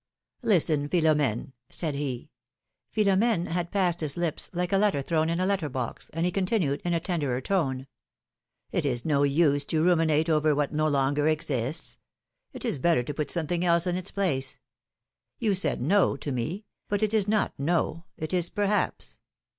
Listen, 0.41 0.89
Philom^ne,^^ 0.89 1.51
said 1.69 1.93
he— 1.93 2.31
Philom^ne 2.91 3.47
had 3.49 3.69
passed 3.69 3.99
his 4.01 4.17
lips 4.17 4.49
like 4.51 4.73
a 4.73 4.77
letter 4.79 5.03
thrown 5.03 5.29
in 5.29 5.39
a 5.39 5.45
letter 5.45 5.69
box, 5.69 6.09
and 6.11 6.25
he 6.25 6.31
con 6.31 6.47
tinued, 6.47 6.81
in 6.81 6.95
a 6.95 6.99
tenderer 6.99 7.39
tone: 7.39 7.85
It 8.71 8.83
is 8.83 9.05
no 9.05 9.21
use 9.21 9.63
to 9.65 9.83
ruminate 9.83 10.27
over 10.27 10.55
what 10.55 10.73
no 10.73 10.87
longer 10.87 11.27
exists— 11.27 11.99
it 12.51 12.65
is 12.65 12.79
better 12.79 13.03
to 13.03 13.13
put 13.13 13.29
something 13.29 13.63
else 13.63 13.85
in 13.85 13.95
its 13.95 14.09
place; 14.09 14.59
you 15.37 15.53
said 15.53 15.79
no 15.83 16.17
to 16.17 16.31
me, 16.31 16.65
but 16.89 17.03
it 17.03 17.13
is 17.13 17.27
not 17.27 17.53
no— 17.59 18.05
it 18.17 18.33
is 18.33 18.49
perhaps. 18.49 19.19